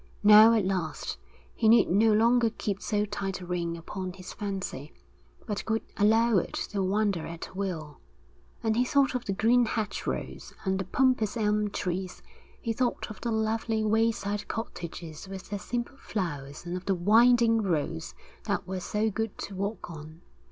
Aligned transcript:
Now 0.23 0.53
at 0.55 0.65
last 0.65 1.19
he 1.53 1.69
need 1.69 1.87
no 1.87 2.11
longer 2.11 2.49
keep 2.49 2.81
so 2.81 3.05
tight 3.05 3.39
a 3.39 3.45
rein 3.45 3.75
upon 3.75 4.13
his 4.13 4.33
fancy, 4.33 4.93
but 5.45 5.63
could 5.63 5.83
allow 5.95 6.37
it 6.39 6.55
to 6.71 6.81
wander 6.81 7.27
at 7.27 7.55
will; 7.55 7.99
and 8.63 8.75
he 8.75 8.83
thought 8.83 9.13
of 9.13 9.25
the 9.25 9.31
green 9.31 9.67
hedgerows 9.67 10.53
and 10.65 10.79
the 10.79 10.85
pompous 10.85 11.37
elm 11.37 11.69
trees; 11.69 12.23
he 12.59 12.73
thought 12.73 13.11
of 13.11 13.21
the 13.21 13.31
lovely 13.31 13.83
wayside 13.83 14.47
cottages 14.47 15.27
with 15.27 15.49
their 15.51 15.59
simple 15.59 15.97
flowers 15.97 16.65
and 16.65 16.75
of 16.75 16.85
the 16.85 16.95
winding 16.95 17.61
roads 17.61 18.15
that 18.45 18.65
were 18.65 18.79
so 18.79 19.11
good 19.11 19.37
to 19.37 19.53
walk 19.53 19.87
on. 19.91 20.23